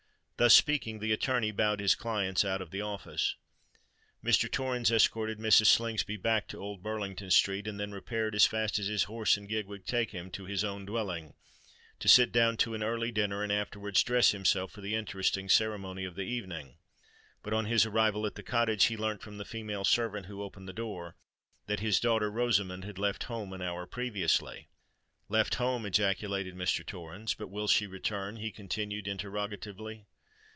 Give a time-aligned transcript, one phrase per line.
[0.37, 3.35] Thus speaking, the attorney bowed his clients out of the office.
[4.23, 4.51] Mr.
[4.51, 5.67] Torrens escorted Mrs.
[5.67, 9.47] Slingsby back to Old Burlington Street, and then repaired as fast as his horse and
[9.47, 11.35] gig would take him to his own dwelling,
[11.99, 16.05] to sit down to an early dinner, and afterwards dress himself for the interesting ceremony
[16.05, 16.77] of the evening.
[17.43, 20.67] But on his arrival at the Cottage, he learnt from the female servant who opened
[20.67, 21.15] the door,
[21.67, 24.69] that his daughter Rosamond had left home an hour previously.
[25.29, 26.83] "Left home!" ejaculated Mr.
[26.83, 27.35] Torrens.
[27.35, 30.07] "But she will return?" he continued interrogatively.